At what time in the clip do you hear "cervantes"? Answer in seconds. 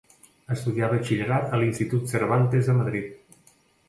2.13-2.71